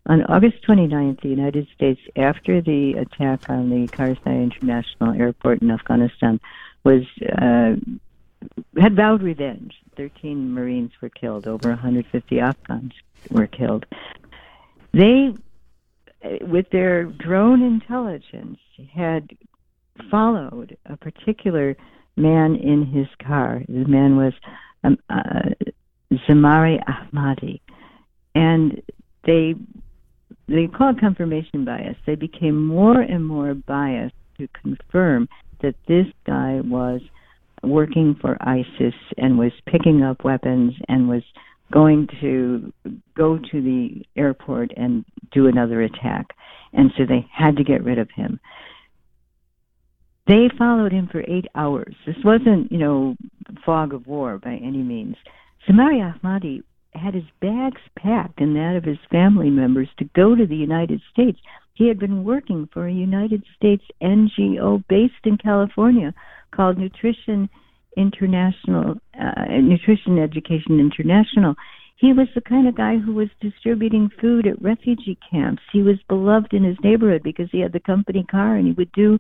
On 0.08 0.24
August 0.24 0.58
29th, 0.68 1.22
the 1.22 1.30
United 1.30 1.68
States, 1.76 2.02
after 2.16 2.60
the 2.60 2.94
attack 2.94 3.48
on 3.48 3.70
the 3.70 3.88
Karzai 3.90 4.44
International 4.44 5.14
Airport 5.14 5.62
in 5.62 5.70
Afghanistan, 5.70 6.40
was 6.84 7.04
uh, 7.38 7.76
had 8.82 8.96
vowed 8.96 9.22
revenge. 9.22 9.76
13 9.96 10.52
Marines 10.52 10.92
were 11.00 11.10
killed. 11.10 11.46
Over 11.46 11.70
150 11.70 12.40
Afghans 12.40 12.94
were 13.30 13.46
killed. 13.46 13.86
They, 14.94 15.36
with 16.42 16.72
their 16.72 17.04
drone 17.04 17.62
intelligence, 17.62 18.58
had 18.92 19.38
followed 20.10 20.76
a 20.88 20.98
particular 20.98 21.78
man 22.16 22.56
in 22.56 22.86
his 22.86 23.08
car. 23.26 23.62
The 23.68 23.86
man 23.88 24.18
was 24.18 24.34
um, 24.84 24.98
uh, 25.10 25.50
Zamari 26.28 26.80
Ahmadi, 26.86 27.62
and 28.36 28.82
they 29.26 29.56
they 30.48 30.68
call 30.68 30.94
confirmation 31.00 31.64
bias. 31.64 31.96
They 32.06 32.16
became 32.16 32.66
more 32.66 33.00
and 33.00 33.26
more 33.26 33.54
biased 33.54 34.16
to 34.38 34.48
confirm 34.62 35.30
that 35.62 35.76
this 35.88 36.08
guy 36.26 36.60
was 36.64 37.02
working 37.64 38.16
for 38.20 38.38
ISIS 38.42 38.96
and 39.18 39.38
was 39.38 39.52
picking 39.68 40.02
up 40.04 40.24
weapons 40.24 40.74
and 40.88 41.08
was 41.08 41.24
going 41.72 42.08
to 42.20 42.74
go 43.16 43.38
to 43.38 43.62
the 43.62 44.04
airport 44.18 44.72
and 44.76 45.06
do 45.32 45.48
another 45.48 45.82
attack. 45.82 46.28
And 46.74 46.92
so 46.98 47.04
they 47.08 47.26
had 47.32 47.56
to 47.58 47.64
get 47.64 47.84
rid 47.84 48.00
of 48.00 48.10
him. 48.16 48.40
They 50.32 50.48
followed 50.58 50.94
him 50.94 51.10
for 51.12 51.20
eight 51.28 51.48
hours. 51.56 51.94
This 52.06 52.16
wasn't, 52.24 52.72
you 52.72 52.78
know, 52.78 53.18
fog 53.66 53.94
of 53.94 54.08
war 54.08 54.38
by 54.38 54.54
any 54.54 54.82
means. 54.82 55.18
Zamari 55.68 56.00
Ahmadi 56.00 56.64
had 56.94 57.16
his 57.16 57.26
bags 57.42 57.82
packed 57.98 58.40
and 58.40 58.56
that 58.56 58.78
of 58.78 58.86
his 58.86 58.98
family 59.12 59.50
members 59.50 59.90
to 60.00 60.06
go 60.16 60.34
to 60.34 60.48
the 60.48 60.56
United 60.56 61.02
States. 61.12 61.38
He 61.74 61.90
had 61.90 62.00
been 62.00 62.24
working 62.24 62.70
for 62.72 62.88
a 62.88 62.94
United 62.94 63.44
States 63.58 63.84
NGO 64.02 64.82
based 64.88 65.26
in 65.26 65.38
California 65.38 66.14
called 66.56 66.78
Nutrition 66.78 67.50
International, 67.98 68.96
uh, 69.20 69.46
Nutrition 69.50 70.18
Education 70.18 70.80
International. 70.80 71.56
He 71.98 72.14
was 72.14 72.28
the 72.34 72.42
kind 72.42 72.70
of 72.70 72.76
guy 72.76 72.98
who 72.98 73.14
was 73.14 73.28
distributing 73.42 74.10
food 74.22 74.48
at 74.48 74.62
refugee 74.62 75.20
camps. 75.30 75.62
He 75.74 75.84
was 75.84 75.98
beloved 76.08 76.54
in 76.54 76.64
his 76.64 76.78
neighborhood 76.82 77.22
because 77.22 77.50
he 77.52 77.60
had 77.60 77.74
the 77.74 77.82
company 77.82 78.24
car 78.24 78.56
and 78.56 78.66
he 78.66 78.74
would 78.74 78.94
do 78.94 79.20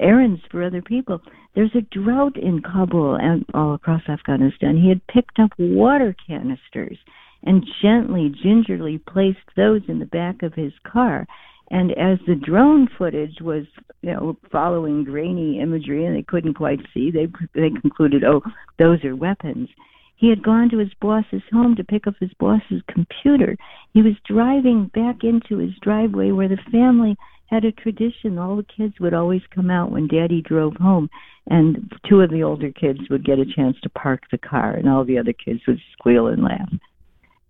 errands 0.00 0.40
for 0.50 0.62
other 0.62 0.82
people. 0.82 1.20
There's 1.54 1.74
a 1.74 1.80
drought 1.80 2.36
in 2.36 2.62
Kabul 2.62 3.16
and 3.16 3.44
all 3.54 3.74
across 3.74 4.02
Afghanistan. 4.08 4.76
He 4.76 4.88
had 4.88 5.06
picked 5.06 5.38
up 5.38 5.50
water 5.58 6.14
canisters 6.26 6.98
and 7.42 7.66
gently, 7.82 8.32
gingerly 8.42 8.98
placed 8.98 9.38
those 9.56 9.82
in 9.88 9.98
the 9.98 10.06
back 10.06 10.42
of 10.42 10.54
his 10.54 10.72
car. 10.84 11.26
And 11.70 11.92
as 11.92 12.18
the 12.26 12.34
drone 12.34 12.88
footage 12.96 13.40
was, 13.40 13.64
you 14.02 14.12
know, 14.12 14.36
following 14.50 15.04
grainy 15.04 15.60
imagery 15.60 16.06
and 16.06 16.16
they 16.16 16.22
couldn't 16.22 16.54
quite 16.54 16.80
see, 16.94 17.10
they 17.10 17.26
they 17.54 17.70
concluded, 17.80 18.24
oh, 18.24 18.42
those 18.78 19.04
are 19.04 19.14
weapons. 19.14 19.68
He 20.16 20.30
had 20.30 20.42
gone 20.42 20.68
to 20.70 20.78
his 20.78 20.92
boss's 21.00 21.42
home 21.52 21.76
to 21.76 21.84
pick 21.84 22.06
up 22.06 22.14
his 22.18 22.32
boss's 22.40 22.82
computer. 22.88 23.56
He 23.92 24.02
was 24.02 24.14
driving 24.26 24.90
back 24.94 25.22
into 25.22 25.58
his 25.58 25.74
driveway 25.80 26.32
where 26.32 26.48
the 26.48 26.58
family 26.72 27.16
had 27.48 27.64
a 27.64 27.72
tradition. 27.72 28.38
All 28.38 28.56
the 28.56 28.62
kids 28.62 28.94
would 29.00 29.14
always 29.14 29.42
come 29.54 29.70
out 29.70 29.90
when 29.90 30.06
Daddy 30.06 30.42
drove 30.42 30.76
home, 30.76 31.10
and 31.46 31.90
two 32.08 32.20
of 32.20 32.30
the 32.30 32.42
older 32.42 32.70
kids 32.70 33.00
would 33.10 33.24
get 33.24 33.38
a 33.38 33.46
chance 33.46 33.76
to 33.82 33.88
park 33.90 34.22
the 34.30 34.38
car, 34.38 34.72
and 34.72 34.88
all 34.88 35.04
the 35.04 35.18
other 35.18 35.32
kids 35.32 35.60
would 35.66 35.80
squeal 35.92 36.26
and 36.26 36.42
laugh. 36.42 36.70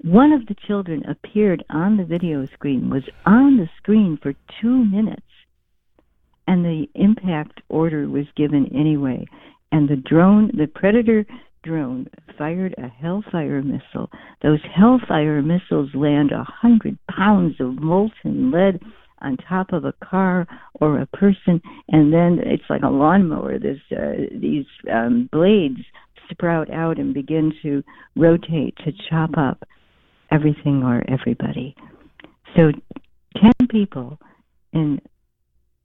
One 0.02 0.32
of 0.32 0.46
the 0.46 0.54
children 0.66 1.04
appeared 1.06 1.64
on 1.70 1.96
the 1.96 2.04
video 2.04 2.46
screen, 2.46 2.88
was 2.88 3.02
on 3.26 3.56
the 3.56 3.68
screen 3.76 4.16
for 4.22 4.34
two 4.60 4.84
minutes, 4.84 5.22
and 6.46 6.64
the 6.64 6.88
impact 6.94 7.60
order 7.68 8.08
was 8.08 8.26
given 8.36 8.70
anyway. 8.74 9.26
And 9.72 9.88
the 9.88 9.96
drone, 9.96 10.52
the 10.56 10.68
Predator 10.68 11.26
drone, 11.64 12.06
fired 12.38 12.74
a 12.78 12.88
Hellfire 12.88 13.60
missile. 13.62 14.08
Those 14.42 14.60
Hellfire 14.62 15.42
missiles 15.42 15.90
land 15.94 16.30
a 16.30 16.44
hundred 16.44 16.96
pounds 17.10 17.56
of 17.60 17.82
molten 17.82 18.52
lead 18.52 18.80
on 19.20 19.36
top 19.36 19.72
of 19.72 19.84
a 19.84 19.94
car 20.04 20.46
or 20.74 21.00
a 21.00 21.06
person, 21.06 21.60
and 21.88 22.12
then 22.12 22.38
it's 22.44 22.64
like 22.68 22.82
a 22.82 22.88
lawnmower. 22.88 23.58
There's 23.58 23.80
uh, 23.90 24.34
these 24.40 24.66
um, 24.92 25.28
blades 25.32 25.80
sprout 26.30 26.70
out 26.70 26.98
and 26.98 27.14
begin 27.14 27.52
to 27.62 27.82
rotate 28.16 28.76
to 28.84 28.92
chop 29.08 29.30
up 29.36 29.66
everything 30.30 30.82
or 30.82 31.02
everybody. 31.08 31.74
So, 32.56 32.72
ten 33.36 33.68
people 33.70 34.18
in 34.72 35.00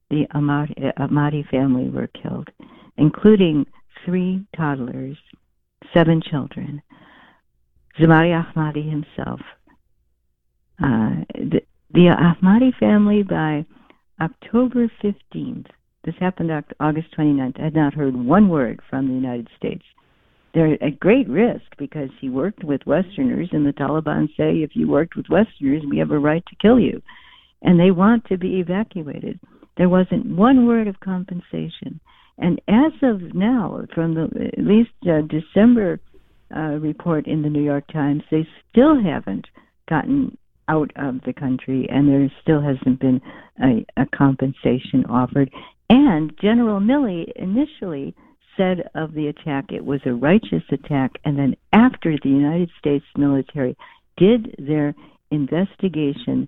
the 0.09 0.25
Ahmadi, 0.35 1.49
family 1.49 1.89
were 1.89 2.07
killed, 2.07 2.49
including 2.97 3.65
three 4.05 4.45
toddlers, 4.55 5.17
seven 5.93 6.21
children. 6.21 6.81
Zamari 7.99 8.31
Ahmadi 8.33 8.89
himself. 8.89 9.39
Uh, 10.83 11.23
the 11.93 12.09
Ahmadi 12.09 12.75
family 12.79 13.21
by 13.21 13.65
October 14.19 14.91
15th, 15.03 15.67
this 16.03 16.15
happened 16.19 16.51
August 16.79 17.07
29th, 17.17 17.59
I 17.59 17.65
had 17.65 17.75
not 17.75 17.93
heard 17.93 18.15
one 18.15 18.49
word 18.49 18.81
from 18.89 19.07
the 19.07 19.13
United 19.13 19.47
States. 19.55 19.83
They're 20.53 20.83
at 20.83 20.99
great 20.99 21.29
risk 21.29 21.63
because 21.77 22.09
he 22.19 22.29
worked 22.29 22.63
with 22.63 22.81
Westerners, 22.85 23.49
and 23.51 23.65
the 23.65 23.73
Taliban 23.73 24.27
say 24.35 24.57
if 24.57 24.75
you 24.75 24.87
worked 24.87 25.15
with 25.15 25.29
Westerners, 25.29 25.83
we 25.89 25.99
have 25.99 26.11
a 26.11 26.19
right 26.19 26.43
to 26.47 26.55
kill 26.55 26.79
you. 26.79 27.01
And 27.61 27.79
they 27.79 27.91
want 27.91 28.25
to 28.25 28.37
be 28.37 28.59
evacuated. 28.59 29.39
There 29.77 29.89
wasn't 29.89 30.25
one 30.25 30.65
word 30.65 30.87
of 30.87 30.99
compensation. 30.99 31.99
And 32.37 32.59
as 32.67 32.91
of 33.03 33.33
now, 33.35 33.85
from 33.93 34.15
the 34.15 34.51
at 34.57 34.63
least 34.63 34.91
uh, 35.07 35.21
December 35.21 35.99
uh, 36.55 36.79
report 36.79 37.27
in 37.27 37.43
the 37.43 37.49
New 37.49 37.63
York 37.63 37.85
Times, 37.91 38.23
they 38.29 38.47
still 38.69 39.01
haven't 39.01 39.47
gotten 39.87 40.37
out 40.67 40.91
of 40.95 41.21
the 41.25 41.33
country, 41.33 41.87
and 41.89 42.07
there 42.07 42.31
still 42.41 42.61
hasn't 42.61 42.99
been 42.99 43.21
a, 43.61 43.85
a 43.97 44.05
compensation 44.15 45.05
offered. 45.09 45.51
And 45.89 46.33
General 46.41 46.79
Milley 46.79 47.31
initially 47.35 48.15
said 48.57 48.89
of 48.95 49.13
the 49.13 49.27
attack 49.27 49.71
it 49.71 49.85
was 49.85 50.01
a 50.05 50.13
righteous 50.13 50.63
attack, 50.71 51.11
and 51.25 51.37
then 51.37 51.55
after 51.71 52.15
the 52.21 52.29
United 52.29 52.69
States 52.79 53.05
military 53.17 53.75
did 54.17 54.55
their 54.57 54.93
investigation, 55.31 56.47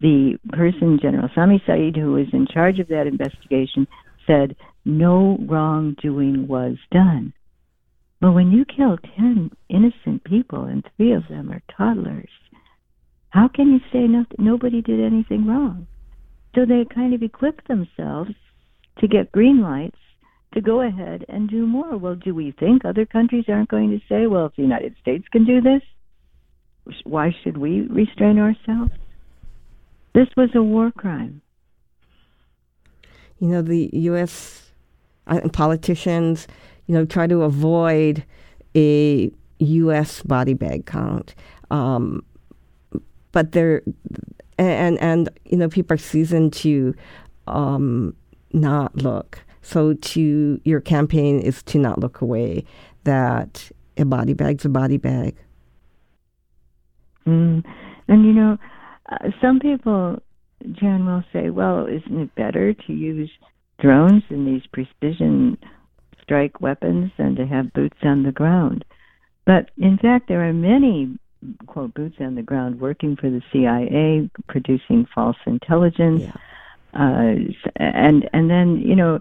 the 0.00 0.38
person, 0.50 0.98
General 1.00 1.28
Sami 1.34 1.62
Saeed, 1.66 1.96
who 1.96 2.12
was 2.12 2.26
in 2.32 2.46
charge 2.46 2.78
of 2.78 2.88
that 2.88 3.06
investigation, 3.06 3.86
said 4.26 4.56
no 4.84 5.38
wrongdoing 5.48 6.46
was 6.48 6.76
done. 6.90 7.32
But 8.20 8.32
when 8.32 8.50
you 8.50 8.64
kill 8.64 8.98
10 9.16 9.50
innocent 9.68 10.24
people 10.24 10.64
and 10.64 10.84
three 10.96 11.12
of 11.12 11.28
them 11.28 11.50
are 11.50 11.62
toddlers, 11.76 12.30
how 13.30 13.48
can 13.48 13.72
you 13.72 13.80
say 13.92 14.06
no, 14.06 14.24
nobody 14.38 14.82
did 14.82 15.00
anything 15.00 15.46
wrong? 15.46 15.86
So 16.54 16.64
they 16.64 16.86
kind 16.92 17.12
of 17.14 17.22
equip 17.22 17.66
themselves 17.68 18.32
to 18.98 19.08
get 19.08 19.32
green 19.32 19.60
lights 19.60 19.98
to 20.54 20.60
go 20.60 20.80
ahead 20.80 21.24
and 21.28 21.50
do 21.50 21.66
more. 21.66 21.98
Well, 21.98 22.14
do 22.14 22.34
we 22.34 22.52
think 22.52 22.84
other 22.84 23.04
countries 23.04 23.44
aren't 23.48 23.68
going 23.68 23.90
to 23.90 24.00
say, 24.08 24.26
well, 24.26 24.46
if 24.46 24.56
the 24.56 24.62
United 24.62 24.96
States 25.00 25.26
can 25.30 25.44
do 25.44 25.60
this, 25.60 25.82
why 27.04 27.34
should 27.42 27.58
we 27.58 27.82
restrain 27.82 28.38
ourselves? 28.38 28.92
This 30.14 30.28
was 30.36 30.48
a 30.54 30.62
war 30.62 30.90
crime. 30.92 31.42
You 33.38 33.48
know, 33.48 33.60
the 33.60 33.90
U.S. 33.92 34.70
Uh, 35.26 35.40
politicians, 35.52 36.46
you 36.86 36.94
know, 36.94 37.04
try 37.04 37.26
to 37.26 37.42
avoid 37.42 38.24
a 38.74 39.30
U.S. 39.58 40.22
body 40.22 40.54
bag 40.54 40.86
count. 40.86 41.34
Um, 41.70 42.24
but 43.36 43.52
they're 43.52 43.82
and 44.56 44.98
and 44.98 45.28
you 45.44 45.58
know 45.58 45.68
people 45.68 45.92
are 45.94 45.98
seasoned 45.98 46.54
to 46.54 46.94
um, 47.46 48.16
not 48.54 48.96
look. 48.96 49.44
So 49.60 49.92
to 49.92 50.58
your 50.64 50.80
campaign 50.80 51.40
is 51.40 51.62
to 51.64 51.78
not 51.78 51.98
look 51.98 52.22
away. 52.22 52.64
that 53.04 53.70
a 53.98 54.06
body 54.06 54.32
bag's 54.32 54.64
a 54.64 54.70
body 54.70 54.96
bag. 54.96 55.36
Mm. 57.26 57.62
And 58.08 58.24
you 58.24 58.32
know, 58.32 58.56
uh, 59.12 59.28
some 59.42 59.60
people, 59.60 60.18
Jan, 60.72 61.04
will 61.04 61.24
say, 61.34 61.50
well, 61.50 61.86
isn't 61.86 62.18
it 62.18 62.34
better 62.36 62.72
to 62.72 62.92
use 62.94 63.30
drones 63.82 64.22
and 64.30 64.46
these 64.46 64.66
precision 64.72 65.58
strike 66.22 66.58
weapons 66.62 67.10
than 67.18 67.36
to 67.36 67.46
have 67.46 67.74
boots 67.74 67.98
on 68.02 68.22
the 68.22 68.32
ground? 68.32 68.86
But 69.44 69.72
in 69.76 69.98
fact, 69.98 70.26
there 70.26 70.48
are 70.48 70.54
many 70.54 71.18
quote 71.66 71.94
boots 71.94 72.16
on 72.20 72.34
the 72.34 72.42
ground 72.42 72.80
working 72.80 73.16
for 73.16 73.30
the 73.30 73.42
CIA, 73.52 74.30
producing 74.48 75.06
false 75.14 75.36
intelligence. 75.46 76.22
Yeah. 76.22 76.32
Uh, 76.94 77.34
and 77.76 78.28
and 78.32 78.48
then 78.48 78.78
you 78.78 78.96
know 78.96 79.20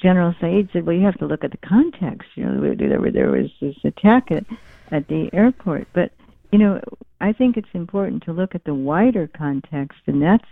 General 0.00 0.34
Saeed 0.40 0.68
said, 0.72 0.86
"Well, 0.86 0.96
you 0.96 1.04
have 1.04 1.18
to 1.18 1.26
look 1.26 1.44
at 1.44 1.52
the 1.52 1.58
context. 1.58 2.28
You 2.34 2.44
know, 2.44 2.74
there, 2.74 3.10
there 3.10 3.30
was 3.30 3.50
this 3.60 3.76
attack 3.84 4.30
at 4.30 4.44
at 4.90 5.08
the 5.08 5.30
airport, 5.32 5.88
but 5.92 6.12
you 6.52 6.58
know, 6.58 6.80
I 7.20 7.32
think 7.32 7.56
it's 7.56 7.68
important 7.74 8.24
to 8.24 8.32
look 8.32 8.54
at 8.54 8.64
the 8.64 8.74
wider 8.74 9.28
context, 9.28 9.98
and 10.06 10.22
that's 10.22 10.44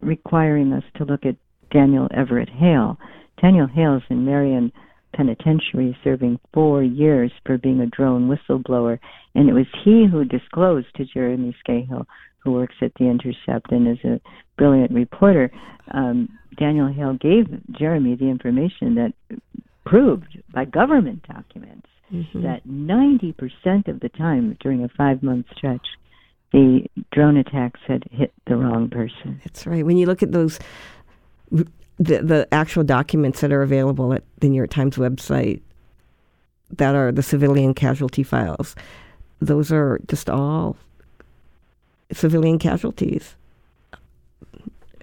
requiring 0.00 0.72
us 0.72 0.84
to 0.96 1.04
look 1.04 1.24
at 1.24 1.36
Daniel 1.70 2.08
Everett 2.12 2.50
Hale. 2.50 2.98
Daniel 3.40 3.66
Hale's 3.66 4.02
in 4.10 4.24
Marion 4.24 4.72
Penitentiary 5.12 5.96
serving 6.02 6.40
four 6.52 6.82
years 6.82 7.30
for 7.44 7.58
being 7.58 7.80
a 7.80 7.86
drone 7.86 8.28
whistleblower, 8.28 8.98
and 9.34 9.48
it 9.48 9.52
was 9.52 9.66
he 9.84 10.06
who 10.10 10.24
disclosed 10.24 10.88
to 10.96 11.04
Jeremy 11.04 11.54
Scahill, 11.66 12.06
who 12.38 12.52
works 12.52 12.74
at 12.82 12.92
The 12.94 13.04
Intercept 13.04 13.70
and 13.70 13.88
is 13.88 14.04
a 14.04 14.20
brilliant 14.56 14.92
reporter. 14.92 15.50
Um, 15.92 16.28
Daniel 16.56 16.92
Hale 16.92 17.14
gave 17.14 17.46
Jeremy 17.78 18.16
the 18.16 18.28
information 18.28 18.94
that 18.96 19.12
proved 19.84 20.38
by 20.52 20.64
government 20.64 21.24
documents 21.26 21.86
mm-hmm. 22.12 22.42
that 22.42 22.66
90% 22.66 23.88
of 23.88 24.00
the 24.00 24.08
time 24.08 24.56
during 24.60 24.84
a 24.84 24.88
five 24.88 25.22
month 25.22 25.46
stretch, 25.56 25.86
the 26.52 26.86
drone 27.12 27.36
attacks 27.36 27.80
had 27.86 28.04
hit 28.10 28.32
the 28.46 28.56
wrong 28.56 28.90
person. 28.90 29.40
That's 29.44 29.66
right. 29.66 29.84
When 29.84 29.96
you 29.96 30.06
look 30.06 30.22
at 30.22 30.32
those, 30.32 30.58
the, 31.98 32.22
the 32.22 32.48
actual 32.52 32.84
documents 32.84 33.40
that 33.40 33.52
are 33.52 33.62
available 33.62 34.12
at 34.12 34.24
the 34.38 34.48
New 34.48 34.56
York 34.56 34.70
Times 34.70 34.96
website 34.96 35.60
that 36.76 36.94
are 36.94 37.12
the 37.12 37.22
civilian 37.22 37.74
casualty 37.74 38.22
files, 38.22 38.74
those 39.40 39.70
are 39.70 40.00
just 40.08 40.30
all 40.30 40.76
civilian 42.12 42.58
casualties. 42.58 43.34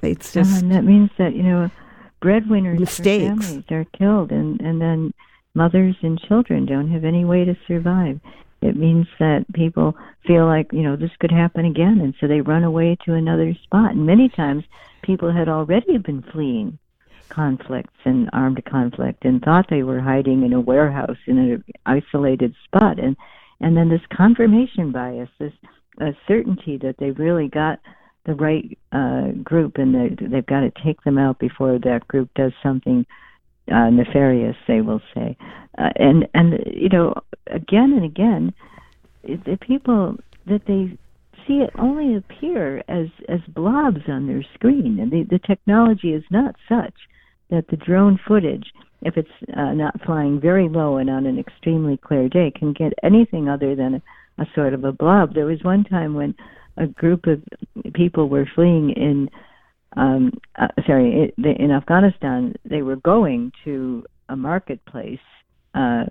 It's 0.02 0.34
just. 0.34 0.52
Uh, 0.52 0.60
and 0.60 0.72
that 0.72 0.84
means 0.84 1.10
that, 1.18 1.36
you 1.36 1.44
know, 1.44 1.70
breadwinners 2.22 2.80
mistakes. 2.80 3.48
families 3.48 3.64
are 3.72 3.86
killed, 3.98 4.32
and, 4.32 4.60
and 4.62 4.82
then 4.82 5.14
mothers 5.54 5.96
and 6.02 6.20
children 6.20 6.66
don't 6.66 6.90
have 6.92 7.04
any 7.04 7.26
way 7.26 7.46
to 7.46 7.56
survive. 7.68 8.20
It 8.62 8.76
means 8.76 9.08
that 9.20 9.46
people 9.54 9.96
feel 10.28 10.46
like, 10.46 10.72
you 10.74 10.82
know, 10.82 10.96
this 10.96 11.16
could 11.20 11.32
happen 11.32 11.66
again, 11.66 12.00
and 12.02 12.14
so 12.20 12.28
they 12.28 12.42
run 12.42 12.64
away 12.64 12.98
to 13.06 13.14
another 13.14 13.54
spot. 13.64 13.92
And 13.92 14.06
many 14.06 14.30
times 14.30 14.64
people 15.02 15.32
had 15.32 15.48
already 15.48 15.98
been 15.98 16.24
fleeing 16.34 16.78
conflicts 17.30 17.94
and 18.06 18.30
armed 18.34 18.64
conflict 18.66 19.24
and 19.24 19.42
thought 19.42 19.68
they 19.70 19.84
were 19.84 20.02
hiding 20.02 20.44
in 20.44 20.54
a 20.54 20.60
warehouse 20.60 21.18
in 21.28 21.38
an 21.38 21.64
isolated 21.86 22.54
spot. 22.66 23.00
And, 23.00 23.16
and 23.62 23.78
then 23.78 23.90
this 23.90 24.02
confirmation 24.12 24.92
bias, 24.92 25.30
this 25.40 25.54
uh, 26.02 26.12
certainty 26.28 26.78
that 26.78 26.96
they 26.98 27.12
really 27.12 27.48
got 27.48 27.80
the 28.26 28.36
right 28.36 28.78
uh, 28.92 29.32
group 29.44 29.78
and 29.78 29.96
they, 29.96 30.26
they've 30.28 30.46
got 30.46 30.62
to 30.62 30.72
take 30.84 31.02
them 31.04 31.18
out 31.18 31.40
before 31.40 31.80
that 31.80 32.08
group 32.08 32.30
does 32.36 32.52
something 32.62 33.06
uh, 33.72 33.90
nefarious, 33.90 34.56
they 34.68 34.82
will 34.82 35.02
say. 35.14 35.38
Uh, 35.78 35.90
and 35.96 36.28
and 36.34 36.60
you 36.66 36.90
know, 36.90 37.14
again 37.48 37.94
and 37.94 38.04
again, 38.04 38.54
the 39.24 39.58
people 39.62 40.18
that 40.48 40.62
they 40.68 40.98
see 41.48 41.62
it 41.62 41.70
only 41.80 42.16
appear 42.16 42.84
as 42.88 43.08
as 43.28 43.40
blobs 43.50 44.02
on 44.08 44.28
their 44.28 44.44
screen, 44.54 45.00
and 45.00 45.12
the 45.12 45.24
the 45.30 45.40
technology 45.40 46.14
is 46.14 46.24
not 46.30 46.56
such 46.68 46.94
that 47.50 47.68
the 47.70 47.78
drone 47.78 48.20
footage, 48.28 48.72
if 49.02 49.18
it's 49.18 49.30
uh, 49.58 49.74
not 49.74 50.00
flying 50.06 50.40
very 50.40 50.70
low 50.70 50.98
and 50.98 51.10
on 51.10 51.26
an 51.26 51.40
extremely 51.40 51.98
clear 51.98 52.30
day, 52.30 52.52
can 52.52 52.74
get 52.74 52.94
anything 53.04 53.50
other 53.50 53.76
than 53.76 53.96
a, 53.96 54.02
a 54.42 54.46
sort 54.54 54.74
of 54.74 54.84
a 54.84 54.92
blob. 54.92 55.34
There 55.34 55.46
was 55.46 55.64
one 55.64 55.84
time 55.84 56.14
when 56.14 56.36
a 56.78 56.88
group 56.88 57.26
of 57.26 57.42
people 57.94 58.30
were 58.30 58.48
fleeing 58.56 58.92
in 58.92 59.30
um, 59.98 60.34
uh, 60.56 60.68
sorry, 60.86 61.34
it, 61.38 61.60
in 61.60 61.72
Afghanistan, 61.72 62.54
they 62.64 62.82
were 62.82 62.98
going 62.98 63.52
to 63.66 64.06
a 64.28 64.36
marketplace. 64.36 65.20
Uh, 65.74 66.06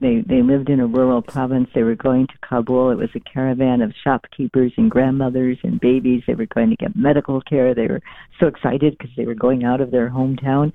they 0.00 0.22
they 0.26 0.42
lived 0.42 0.70
in 0.70 0.80
a 0.80 0.86
rural 0.86 1.20
province. 1.20 1.68
They 1.74 1.82
were 1.82 1.94
going 1.94 2.26
to 2.26 2.38
Kabul. 2.48 2.90
It 2.90 2.96
was 2.96 3.10
a 3.14 3.20
caravan 3.20 3.82
of 3.82 3.92
shopkeepers 4.02 4.72
and 4.78 4.90
grandmothers 4.90 5.58
and 5.62 5.78
babies. 5.78 6.22
They 6.26 6.34
were 6.34 6.46
going 6.46 6.70
to 6.70 6.76
get 6.76 6.96
medical 6.96 7.40
care. 7.42 7.74
They 7.74 7.86
were 7.86 8.00
so 8.38 8.46
excited 8.46 8.96
because 8.96 9.14
they 9.16 9.26
were 9.26 9.34
going 9.34 9.64
out 9.64 9.82
of 9.82 9.90
their 9.90 10.08
hometown, 10.08 10.72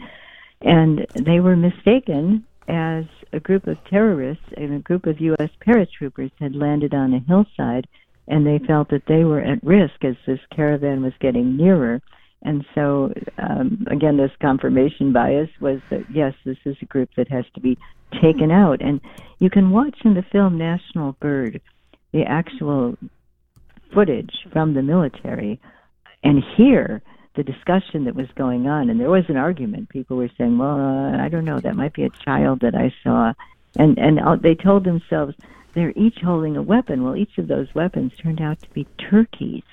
and 0.62 1.08
they 1.15 1.39
were 1.39 1.55
mistaken 1.55 2.45
as 2.67 3.05
a 3.34 3.39
group 3.39 3.67
of 3.67 3.77
terrorists 3.89 4.45
and 4.58 4.73
a 4.73 4.79
group 4.79 5.05
of 5.05 5.19
U.S. 5.19 5.49
paratroopers 5.65 6.31
had 6.39 6.55
landed 6.55 6.93
on 6.93 7.13
a 7.13 7.19
hillside, 7.19 7.88
and 8.27 8.45
they 8.45 8.60
felt 8.65 8.89
that 8.89 9.05
they 9.08 9.23
were 9.23 9.41
at 9.41 9.63
risk 9.63 10.03
as 10.03 10.15
this 10.25 10.39
caravan 10.55 11.03
was 11.03 11.13
getting 11.19 11.58
nearer 11.58 12.01
and 12.45 12.65
so, 12.75 13.12
um, 13.38 13.88
again, 13.89 14.17
this 14.17 14.31
confirmation 14.39 15.12
bias 15.12 15.49
was 15.60 15.79
that, 15.89 16.05
yes, 16.13 16.34
this 16.45 16.58
is 16.63 16.77
a 16.81 16.86
group 16.86 17.10
that 17.17 17.27
has 17.29 17.45
to 17.55 17.60
be 17.60 17.77
taken 18.21 18.51
out. 18.51 18.81
And 18.81 19.01
you 19.39 19.49
can 19.49 19.71
watch 19.71 19.97
in 20.05 20.13
the 20.13 20.21
film 20.31 20.58
National 20.58 21.13
Bird 21.13 21.60
the 22.13 22.23
actual 22.23 22.97
footage 23.93 24.31
from 24.53 24.75
the 24.75 24.84
military 24.84 25.60
and 26.23 26.43
hear 26.55 27.01
the 27.36 27.43
discussion 27.43 28.05
that 28.05 28.15
was 28.15 28.27
going 28.36 28.67
on. 28.67 28.89
And 28.89 28.99
there 28.99 29.10
was 29.10 29.25
an 29.27 29.38
argument. 29.38 29.89
People 29.89 30.17
were 30.17 30.31
saying, 30.38 30.58
well, 30.58 30.79
uh, 30.79 31.17
I 31.17 31.29
don't 31.29 31.45
know, 31.45 31.60
that 31.60 31.75
might 31.75 31.93
be 31.93 32.03
a 32.03 32.10
child 32.10 32.62
that 32.62 32.75
I 32.75 32.93
saw. 33.03 33.34
And, 33.75 33.97
and 33.97 34.19
uh, 34.19 34.36
they 34.36 34.55
told 34.55 34.86
themselves 34.86 35.36
they're 35.73 35.93
each 35.95 36.19
holding 36.23 36.55
a 36.55 36.62
weapon. 36.62 37.03
Well, 37.03 37.17
each 37.17 37.38
of 37.38 37.47
those 37.47 37.73
weapons 37.73 38.13
turned 38.21 38.39
out 38.39 38.62
to 38.62 38.69
be 38.69 38.88
turkeys 39.10 39.63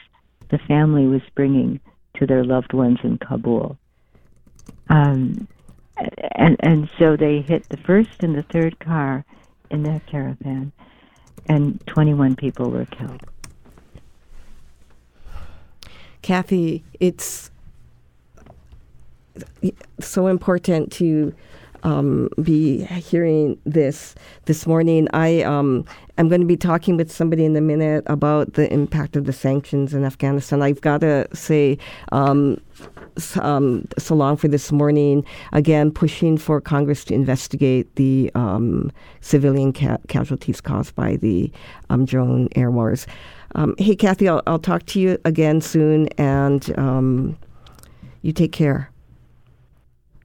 the 0.53 0.59
family 0.59 1.07
was 1.07 1.23
bringing 1.35 1.81
to 2.15 2.27
their 2.27 2.45
loved 2.45 2.73
ones 2.73 2.99
in 3.03 3.19
Kabul. 3.19 3.79
Um, 4.89 5.49
and 6.35 6.57
and 6.61 6.91
so 6.99 7.17
they 7.17 7.41
hit 7.41 7.69
the 7.69 7.77
first 7.77 8.23
and 8.23 8.37
the 8.37 8.43
third 8.43 8.79
car 8.81 9.25
in 9.71 9.83
that 9.85 10.07
caravan, 10.07 10.73
and 11.47 11.85
21 11.87 12.37
people 12.37 12.71
were 12.71 12.87
killed. 12.87 13.23
Kathy, 16.21 16.85
it's 17.01 17.51
so 19.99 20.27
important 20.29 20.93
to 20.93 21.35
um, 21.83 22.29
be 22.43 22.85
hearing 22.85 23.59
this 23.65 24.15
this 24.47 24.67
morning. 24.67 25.09
I 25.13 25.43
um, 25.43 25.85
am 26.19 26.29
going 26.29 26.41
to 26.41 26.47
be 26.47 26.57
talking 26.57 26.97
with 26.97 27.11
somebody 27.11 27.45
in 27.45 27.57
a 27.57 27.61
minute 27.61 28.05
about 28.07 28.55
the 28.55 28.73
impact 28.73 29.17
of 29.17 29.25
the 29.25 29.33
sanctions 29.33 29.95
in 29.95 30.05
Afghanistan. 30.05 30.63
I've 30.63 30.81
got 30.81 31.01
to 31.01 31.27
say. 31.35 31.79
Um, 32.13 32.61
um, 33.41 33.87
so 33.99 34.15
long 34.15 34.37
for 34.37 34.49
this 34.49 34.73
morning. 34.73 35.25
Again, 35.53 35.91
pushing 35.91 36.39
for 36.39 36.61
Congress 36.61 37.05
to 37.05 37.15
investigate 37.15 37.95
the 37.97 38.31
um, 38.35 38.91
civilian 39.21 39.73
ca- 39.73 39.99
casualties 40.09 40.61
caused 40.61 40.95
by 40.95 41.17
the 41.17 41.53
um, 41.91 42.05
drone 42.05 42.49
air 42.57 42.71
wars. 42.71 43.07
Um, 43.55 43.75
hey, 43.79 43.97
Kathy, 43.97 44.29
I'll, 44.29 44.43
I'll, 44.47 44.59
talk 44.59 44.87
to 44.87 45.01
you 45.01 45.19
again 45.25 45.61
soon, 45.61 46.09
and 46.19 46.77
um, 46.79 47.37
you 48.23 48.33
take 48.33 48.53
care. 48.53 48.92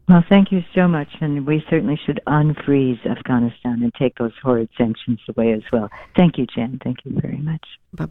Well, 0.07 0.23
thank 0.29 0.53
you 0.53 0.61
so 0.73 0.87
much, 0.87 1.09
and 1.19 1.45
we 1.45 1.61
certainly 1.69 1.99
should 2.05 2.21
unfreeze 2.27 3.05
Afghanistan 3.05 3.83
and 3.83 3.93
take 3.93 4.17
those 4.17 4.31
horrid 4.41 4.69
sanctions 4.77 5.19
away 5.27 5.51
as 5.51 5.63
well. 5.73 5.89
Thank 6.15 6.37
you, 6.37 6.45
Jen. 6.45 6.79
Thank 6.81 6.99
you 7.03 7.19
very 7.19 7.39
much. 7.39 7.63
Bye. 7.93 8.05